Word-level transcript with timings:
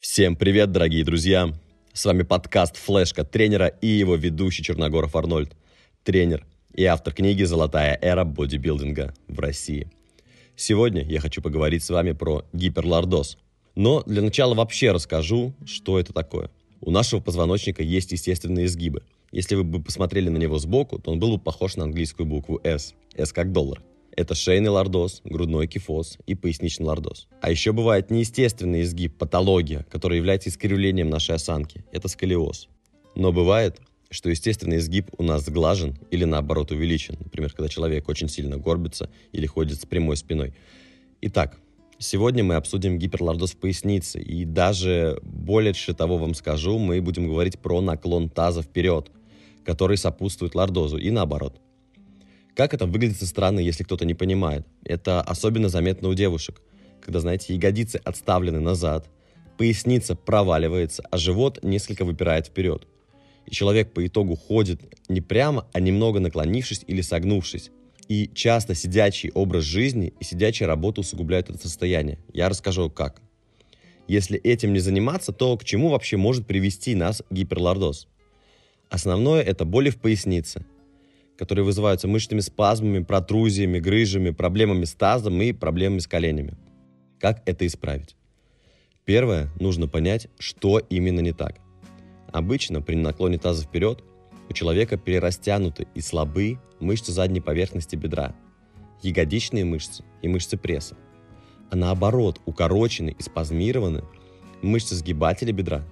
Всем 0.00 0.36
привет, 0.36 0.70
дорогие 0.70 1.04
друзья! 1.04 1.52
С 1.92 2.04
вами 2.04 2.22
подкаст 2.22 2.76
«Флешка» 2.76 3.24
тренера 3.24 3.66
и 3.66 3.88
его 3.88 4.14
ведущий 4.14 4.62
Черногоров 4.62 5.16
Арнольд, 5.16 5.56
тренер 6.04 6.46
и 6.72 6.84
автор 6.84 7.12
книги 7.12 7.42
«Золотая 7.42 7.98
эра 8.00 8.22
бодибилдинга 8.22 9.12
в 9.26 9.40
России». 9.40 9.90
Сегодня 10.54 11.02
я 11.02 11.18
хочу 11.18 11.42
поговорить 11.42 11.82
с 11.82 11.90
вами 11.90 12.12
про 12.12 12.44
гиперлордоз. 12.52 13.38
Но 13.74 14.04
для 14.04 14.22
начала 14.22 14.54
вообще 14.54 14.92
расскажу, 14.92 15.52
что 15.66 15.98
это 15.98 16.12
такое. 16.12 16.52
У 16.80 16.92
нашего 16.92 17.18
позвоночника 17.18 17.82
есть 17.82 18.12
естественные 18.12 18.66
изгибы. 18.66 19.02
Если 19.32 19.56
вы 19.56 19.64
бы 19.64 19.82
посмотрели 19.82 20.28
на 20.28 20.38
него 20.38 20.60
сбоку, 20.60 21.00
то 21.00 21.10
он 21.10 21.18
был 21.18 21.36
бы 21.36 21.42
похож 21.42 21.74
на 21.74 21.82
английскую 21.82 22.24
букву 22.24 22.60
S. 22.62 22.94
S 23.16 23.32
как 23.32 23.50
доллар. 23.50 23.82
Это 24.18 24.34
шейный 24.34 24.68
лордоз, 24.68 25.20
грудной 25.22 25.68
кифоз 25.68 26.18
и 26.26 26.34
поясничный 26.34 26.86
лордоз. 26.86 27.28
А 27.40 27.52
еще 27.52 27.70
бывает 27.70 28.10
неестественный 28.10 28.82
изгиб, 28.82 29.16
патология, 29.16 29.86
которая 29.92 30.18
является 30.18 30.48
искривлением 30.48 31.08
нашей 31.08 31.36
осанки. 31.36 31.84
Это 31.92 32.08
сколиоз. 32.08 32.68
Но 33.14 33.30
бывает, 33.30 33.80
что 34.10 34.28
естественный 34.28 34.78
изгиб 34.78 35.10
у 35.18 35.22
нас 35.22 35.44
сглажен 35.44 35.96
или 36.10 36.24
наоборот 36.24 36.72
увеличен. 36.72 37.14
Например, 37.20 37.52
когда 37.52 37.68
человек 37.68 38.08
очень 38.08 38.28
сильно 38.28 38.56
горбится 38.56 39.08
или 39.30 39.46
ходит 39.46 39.80
с 39.80 39.86
прямой 39.86 40.16
спиной. 40.16 40.52
Итак, 41.20 41.56
сегодня 42.00 42.42
мы 42.42 42.56
обсудим 42.56 42.98
гиперлордоз 42.98 43.52
в 43.52 43.58
пояснице. 43.58 44.20
И 44.20 44.44
даже 44.44 45.20
больше 45.22 45.94
того 45.94 46.18
вам 46.18 46.34
скажу, 46.34 46.76
мы 46.80 47.00
будем 47.00 47.28
говорить 47.28 47.60
про 47.60 47.80
наклон 47.80 48.30
таза 48.30 48.62
вперед, 48.62 49.12
который 49.64 49.96
сопутствует 49.96 50.56
лордозу 50.56 50.98
и 50.98 51.08
наоборот– 51.12 51.60
как 52.58 52.74
это 52.74 52.86
выглядит 52.86 53.18
со 53.18 53.26
стороны, 53.26 53.60
если 53.60 53.84
кто-то 53.84 54.04
не 54.04 54.14
понимает? 54.14 54.66
Это 54.82 55.20
особенно 55.20 55.68
заметно 55.68 56.08
у 56.08 56.14
девушек, 56.14 56.60
когда, 57.00 57.20
знаете, 57.20 57.54
ягодицы 57.54 58.00
отставлены 58.02 58.58
назад, 58.58 59.08
поясница 59.56 60.16
проваливается, 60.16 61.04
а 61.08 61.18
живот 61.18 61.60
несколько 61.62 62.04
выпирает 62.04 62.48
вперед. 62.48 62.88
И 63.46 63.52
человек 63.52 63.92
по 63.92 64.04
итогу 64.04 64.34
ходит 64.34 64.80
не 65.08 65.20
прямо, 65.20 65.68
а 65.72 65.78
немного 65.78 66.18
наклонившись 66.18 66.82
или 66.88 67.00
согнувшись. 67.00 67.70
И 68.08 68.28
часто 68.34 68.74
сидячий 68.74 69.30
образ 69.30 69.62
жизни 69.62 70.12
и 70.18 70.24
сидячая 70.24 70.66
работа 70.66 71.02
усугубляют 71.02 71.50
это 71.50 71.60
состояние. 71.60 72.18
Я 72.32 72.48
расскажу 72.48 72.90
как. 72.90 73.22
Если 74.08 74.36
этим 74.36 74.72
не 74.72 74.80
заниматься, 74.80 75.30
то 75.30 75.56
к 75.56 75.62
чему 75.62 75.90
вообще 75.90 76.16
может 76.16 76.44
привести 76.48 76.96
нас 76.96 77.22
гиперлордоз? 77.30 78.08
Основное 78.90 79.42
это 79.42 79.64
боли 79.64 79.90
в 79.90 79.98
пояснице– 79.98 80.66
которые 81.38 81.64
вызываются 81.64 82.08
мышечными 82.08 82.40
спазмами, 82.40 82.98
протрузиями, 82.98 83.78
грыжами, 83.78 84.30
проблемами 84.30 84.84
с 84.84 84.92
тазом 84.92 85.40
и 85.40 85.52
проблемами 85.52 86.00
с 86.00 86.08
коленями. 86.08 86.54
Как 87.20 87.42
это 87.46 87.64
исправить? 87.66 88.16
Первое, 89.04 89.48
нужно 89.60 89.86
понять, 89.86 90.26
что 90.38 90.80
именно 90.80 91.20
не 91.20 91.32
так. 91.32 91.60
Обычно 92.32 92.82
при 92.82 92.96
наклоне 92.96 93.38
таза 93.38 93.64
вперед 93.64 94.02
у 94.50 94.52
человека 94.52 94.96
перерастянуты 94.96 95.86
и 95.94 96.00
слабы 96.00 96.58
мышцы 96.80 97.12
задней 97.12 97.40
поверхности 97.40 97.94
бедра, 97.94 98.34
ягодичные 99.02 99.64
мышцы 99.64 100.04
и 100.22 100.28
мышцы 100.28 100.58
пресса. 100.58 100.96
А 101.70 101.76
наоборот, 101.76 102.40
укорочены 102.46 103.14
и 103.16 103.22
спазмированы 103.22 104.02
мышцы 104.60 104.96
сгибателя 104.96 105.52
бедра, 105.52 105.84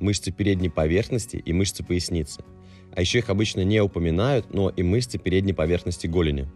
мышцы 0.00 0.32
передней 0.32 0.70
поверхности 0.70 1.36
и 1.36 1.52
мышцы 1.52 1.84
поясницы– 1.84 2.42
а 2.94 3.00
еще 3.00 3.18
их 3.18 3.30
обычно 3.30 3.64
не 3.64 3.80
упоминают, 3.80 4.52
но 4.52 4.70
и 4.70 4.82
мышцы 4.82 5.18
передней 5.18 5.52
поверхности 5.52 6.06
голени. 6.06 6.48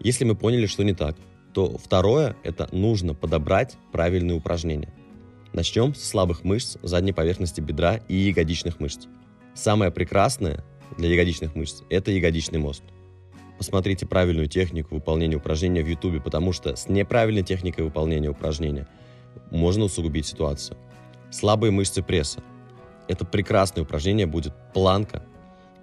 Если 0.00 0.24
мы 0.24 0.34
поняли, 0.34 0.66
что 0.66 0.82
не 0.82 0.94
так, 0.94 1.16
то 1.52 1.78
второе– 1.78 2.36
это 2.42 2.68
нужно 2.72 3.14
подобрать 3.14 3.76
правильные 3.92 4.36
упражнения. 4.36 4.92
Начнем 5.52 5.94
с 5.94 6.02
слабых 6.02 6.42
мышц 6.42 6.76
задней 6.82 7.12
поверхности 7.12 7.60
бедра 7.60 8.00
и 8.08 8.16
ягодичных 8.16 8.80
мышц. 8.80 9.06
Самое 9.54 9.92
прекрасное 9.92 10.64
для 10.98 11.08
ягодичных 11.10 11.54
мышц– 11.54 11.82
это 11.90 12.10
ягодичный 12.10 12.58
мост. 12.58 12.82
Посмотрите 13.56 14.04
правильную 14.04 14.48
технику 14.48 14.96
выполнения 14.96 15.36
упражнения 15.36 15.84
в 15.84 15.88
YouTube, 15.88 16.22
потому 16.24 16.52
что 16.52 16.74
с 16.74 16.88
неправильной 16.88 17.44
техникой 17.44 17.84
выполнения 17.84 18.28
упражнения 18.28 18.88
можно 19.52 19.84
усугубить 19.84 20.26
ситуацию. 20.26 20.76
Слабые 21.30 21.70
мышцы 21.70 22.02
пресса. 22.02 22.42
Это 23.06 23.24
прекрасное 23.24 23.84
упражнение 23.84 24.26
будет 24.26 24.52
планка 24.72 25.24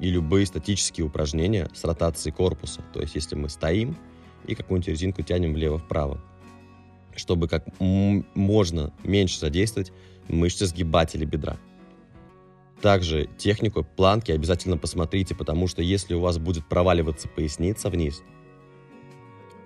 и 0.00 0.10
любые 0.10 0.46
статические 0.46 1.06
упражнения 1.06 1.68
с 1.74 1.84
ротацией 1.84 2.34
корпуса. 2.34 2.82
То 2.92 3.00
есть 3.00 3.14
если 3.14 3.36
мы 3.36 3.48
стоим 3.48 3.96
и 4.46 4.54
какую-нибудь 4.54 4.88
резинку 4.88 5.22
тянем 5.22 5.52
влево-вправо, 5.54 6.20
чтобы 7.14 7.48
как 7.48 7.66
можно 7.78 8.92
меньше 9.04 9.38
задействовать 9.38 9.92
мышцы 10.28 10.66
сгибателя 10.66 11.26
бедра. 11.26 11.58
Также 12.80 13.28
технику 13.36 13.84
планки 13.84 14.32
обязательно 14.32 14.78
посмотрите, 14.78 15.34
потому 15.34 15.66
что 15.66 15.82
если 15.82 16.14
у 16.14 16.20
вас 16.20 16.38
будет 16.38 16.66
проваливаться 16.66 17.28
поясница 17.28 17.90
вниз, 17.90 18.22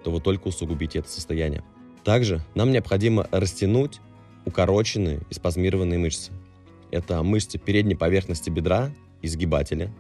то 0.02 0.10
вы 0.10 0.20
только 0.20 0.48
усугубите 0.48 0.98
это 0.98 1.08
состояние. 1.08 1.62
Также 2.02 2.44
нам 2.54 2.72
необходимо 2.72 3.28
растянуть 3.30 4.00
укороченные 4.44 5.20
и 5.30 5.34
спазмированные 5.34 5.98
мышцы. 5.98 6.32
Это 6.90 7.22
мышцы 7.22 7.58
передней 7.58 7.94
поверхности 7.94 8.50
бедра 8.50 8.90
и 9.22 9.28
сгибателя, 9.28 9.92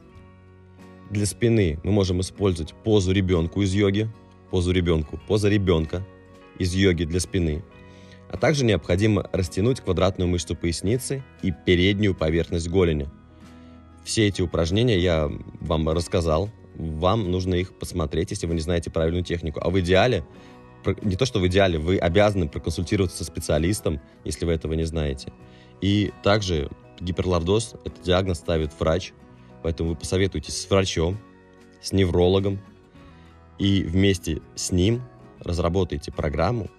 для 1.14 1.24
спины 1.24 1.78
мы 1.82 1.92
можем 1.92 2.20
использовать 2.20 2.74
позу 2.74 3.12
ребенку 3.12 3.62
из 3.62 3.72
йоги, 3.72 4.10
позу 4.50 4.72
ребенку, 4.72 5.18
поза 5.26 5.48
ребенка 5.48 6.04
из 6.58 6.74
йоги 6.74 7.04
для 7.04 7.20
спины. 7.20 7.64
А 8.28 8.36
также 8.36 8.64
необходимо 8.64 9.30
растянуть 9.32 9.80
квадратную 9.80 10.28
мышцу 10.28 10.56
поясницы 10.56 11.22
и 11.42 11.52
переднюю 11.52 12.14
поверхность 12.14 12.68
голени. 12.68 13.08
Все 14.04 14.26
эти 14.26 14.42
упражнения 14.42 14.98
я 14.98 15.30
вам 15.60 15.88
рассказал. 15.88 16.50
Вам 16.74 17.30
нужно 17.30 17.54
их 17.54 17.72
посмотреть, 17.78 18.32
если 18.32 18.46
вы 18.46 18.54
не 18.54 18.60
знаете 18.60 18.90
правильную 18.90 19.24
технику. 19.24 19.60
А 19.62 19.70
в 19.70 19.78
идеале, 19.80 20.24
не 21.02 21.16
то 21.16 21.24
что 21.24 21.38
в 21.38 21.46
идеале, 21.46 21.78
вы 21.78 21.96
обязаны 21.96 22.48
проконсультироваться 22.48 23.18
со 23.18 23.24
специалистом, 23.24 24.00
если 24.24 24.44
вы 24.44 24.52
этого 24.52 24.72
не 24.74 24.84
знаете. 24.84 25.32
И 25.80 26.12
также 26.24 26.70
гиперлордоз, 27.00 27.76
это 27.84 28.02
диагноз 28.02 28.38
ставит 28.38 28.72
врач, 28.78 29.12
Поэтому 29.64 29.88
вы 29.88 29.96
посоветуйтесь 29.96 30.60
с 30.60 30.68
врачом, 30.68 31.16
с 31.80 31.92
неврологом, 31.92 32.60
и 33.58 33.82
вместе 33.82 34.42
с 34.54 34.70
ним 34.72 35.02
разработайте 35.40 36.12
программу, 36.12 36.70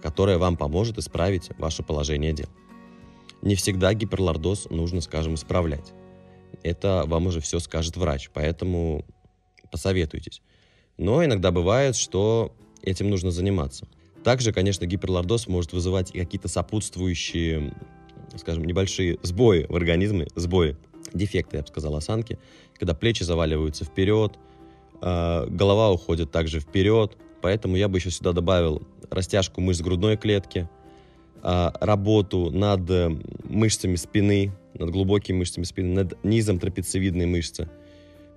которая 0.00 0.38
вам 0.38 0.56
поможет 0.56 0.96
исправить 0.96 1.50
ваше 1.58 1.82
положение 1.82 2.32
дел. 2.32 2.48
Не 3.42 3.56
всегда 3.56 3.92
гиперлордоз 3.92 4.70
нужно, 4.70 5.02
скажем, 5.02 5.34
исправлять. 5.34 5.92
Это 6.62 7.04
вам 7.06 7.26
уже 7.26 7.40
все 7.42 7.58
скажет 7.58 7.98
врач, 7.98 8.30
поэтому 8.32 9.04
посоветуйтесь. 9.70 10.40
Но 10.96 11.22
иногда 11.22 11.50
бывает, 11.50 11.94
что 11.94 12.56
этим 12.80 13.10
нужно 13.10 13.30
заниматься. 13.30 13.86
Также, 14.24 14.54
конечно, 14.54 14.86
гиперлордоз 14.86 15.46
может 15.46 15.74
вызывать 15.74 16.14
и 16.14 16.20
какие-то 16.20 16.48
сопутствующие, 16.48 17.74
скажем, 18.38 18.64
небольшие 18.64 19.18
сбои 19.22 19.66
в 19.68 19.76
организме, 19.76 20.26
сбои 20.36 20.78
дефекты, 21.12 21.56
я 21.56 21.62
бы 21.62 21.68
сказал, 21.68 21.94
осанки, 21.96 22.38
когда 22.78 22.94
плечи 22.94 23.22
заваливаются 23.22 23.84
вперед, 23.84 24.38
а, 25.00 25.46
голова 25.46 25.90
уходит 25.90 26.30
также 26.30 26.60
вперед, 26.60 27.16
поэтому 27.40 27.76
я 27.76 27.88
бы 27.88 27.98
еще 27.98 28.10
сюда 28.10 28.32
добавил 28.32 28.82
растяжку 29.10 29.60
мышц 29.60 29.80
грудной 29.80 30.16
клетки, 30.16 30.68
а, 31.42 31.72
работу 31.80 32.50
над 32.50 32.80
мышцами 33.44 33.96
спины, 33.96 34.52
над 34.74 34.90
глубокими 34.90 35.38
мышцами 35.38 35.64
спины, 35.64 35.94
над 35.94 36.24
низом 36.24 36.58
трапециевидной 36.58 37.26
мышцы, 37.26 37.68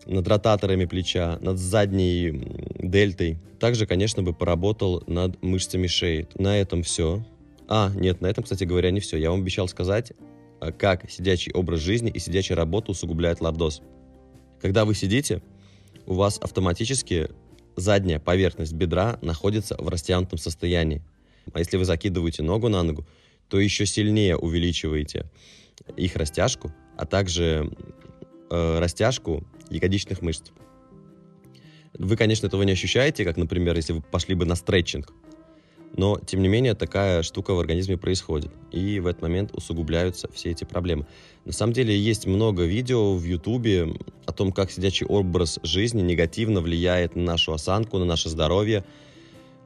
над 0.06 0.28
ротаторами 0.28 0.86
плеча, 0.86 1.38
над 1.42 1.58
задней 1.58 2.48
дельтой. 2.80 3.38
Также, 3.60 3.86
конечно, 3.86 4.24
бы 4.24 4.34
поработал 4.34 5.04
над 5.08 5.42
мышцами 5.44 5.88
шеи. 5.88 6.28
На 6.38 6.58
этом 6.58 6.84
все. 6.84 7.24
А, 7.68 7.92
нет, 7.96 8.22
на 8.22 8.28
этом, 8.28 8.44
кстати 8.44 8.64
говоря, 8.64 8.92
не 8.92 9.00
все. 9.00 9.18
Я 9.18 9.32
вам 9.32 9.42
обещал 9.42 9.68
сказать 9.68 10.14
как 10.78 11.10
сидячий 11.10 11.52
образ 11.54 11.80
жизни 11.80 12.12
и 12.12 12.20
сидячая 12.20 12.56
работа 12.56 12.92
усугубляет 12.92 13.42
лордоз. 13.42 13.82
Когда 14.62 14.86
вы 14.86 14.94
сидите, 14.94 15.42
у 16.06 16.14
вас 16.14 16.38
автоматически 16.38 17.30
задняя 17.76 18.20
поверхность 18.20 18.74
бедра 18.74 19.18
находится 19.22 19.76
в 19.80 19.88
растянутом 19.88 20.38
состоянии. 20.38 21.02
А 21.54 21.60
если 21.60 21.78
вы 21.78 21.86
закидываете 21.86 22.44
ногу 22.44 22.70
на 22.70 22.84
ногу, 22.84 23.08
то 23.48 23.60
еще 23.60 23.86
сильнее 23.86 24.38
увеличиваете 24.38 25.30
их 25.98 26.16
растяжку, 26.16 26.72
а 26.98 27.06
также 27.06 27.72
э, 28.50 28.80
растяжку 28.80 29.44
ягодичных 29.70 30.22
мышц. 30.22 30.52
Вы, 31.94 32.16
конечно, 32.16 32.48
этого 32.48 32.64
не 32.64 32.72
ощущаете, 32.72 33.26
как, 33.26 33.38
например, 33.38 33.76
если 33.76 33.94
вы 33.94 34.02
пошли 34.02 34.36
бы 34.36 34.46
на 34.46 34.56
стретчинг, 34.56 35.12
но, 35.98 36.20
тем 36.26 36.42
не 36.42 36.48
менее, 36.48 36.74
такая 36.74 37.22
штука 37.22 37.54
в 37.54 37.60
организме 37.60 37.98
происходит. 37.98 38.52
И 38.72 39.00
в 39.00 39.08
этот 39.08 39.22
момент 39.22 39.52
усугубляются 39.54 40.30
все 40.32 40.52
эти 40.52 40.64
проблемы. 40.64 41.06
На 41.44 41.52
самом 41.52 41.74
деле, 41.74 41.98
есть 41.98 42.26
много 42.26 42.64
видео 42.64 43.16
в 43.16 43.24
Ютубе 43.24 43.94
о 44.26 44.32
том, 44.32 44.52
как 44.52 44.72
сидячий 44.72 45.06
образ 45.06 45.60
жизни 45.64 46.02
негативно 46.02 46.62
влияет 46.62 47.16
на 47.16 47.24
нашу 47.24 47.54
осанку, 47.54 47.98
на 47.98 48.06
наше 48.06 48.30
здоровье. 48.30 48.86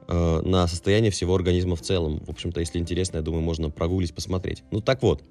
э, 0.08 0.40
на 0.42 0.66
состояние 0.66 1.10
всего 1.10 1.34
организма 1.34 1.76
в 1.76 1.82
целом. 1.82 2.22
В 2.24 2.30
общем-то, 2.30 2.60
если 2.60 2.78
интересно, 2.78 3.18
я 3.18 3.22
думаю, 3.22 3.42
можно 3.42 3.70
прогуглить, 3.70 4.14
посмотреть. 4.14 4.62
Ну 4.70 4.80
так 4.80 5.02
вот. 5.02 5.22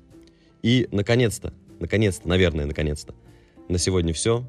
И, 0.64 0.88
наконец-то, 0.92 1.54
наконец-то, 1.80 2.28
наверное, 2.28 2.66
наконец-то, 2.66 3.14
на 3.70 3.78
сегодня 3.78 4.14
все. 4.14 4.44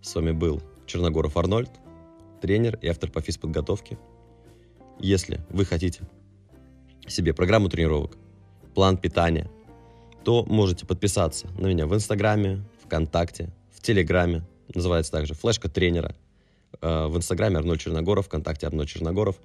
С 0.00 0.14
вами 0.14 0.32
был 0.32 0.62
Черногоров 0.86 1.36
Арнольд, 1.36 1.70
тренер 2.40 2.78
и 2.80 2.88
автор 2.88 3.10
по 3.10 3.20
физподготовке. 3.20 3.98
Если 5.00 5.40
вы 5.50 5.64
хотите 5.64 6.00
себе 7.06 7.32
программу 7.32 7.68
тренировок, 7.68 8.16
план 8.74 8.96
питания, 8.96 9.50
то 10.24 10.44
можете 10.44 10.86
подписаться 10.86 11.48
на 11.58 11.68
меня 11.68 11.86
в 11.86 11.94
Инстаграме, 11.94 12.64
ВКонтакте, 12.84 13.50
в 13.70 13.80
Телеграме. 13.80 14.42
Называется 14.74 15.12
также 15.12 15.34
«Флешка 15.34 15.68
тренера». 15.68 16.14
Э, 16.80 17.06
в 17.06 17.16
Инстаграме 17.16 17.58
Арнольд 17.58 17.80
Черногоров, 17.80 18.26
ВКонтакте 18.26 18.66
Арнольд 18.66 18.88
Черногоров. 18.88 19.36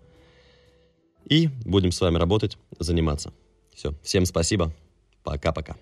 И 1.26 1.50
будем 1.66 1.92
с 1.92 2.02
вами 2.02 2.18
работать, 2.18 2.58
заниматься. 2.80 3.32
Все, 3.74 3.94
всем 4.04 4.26
спасибо. 4.26 4.74
Пока-пока. 5.24 5.78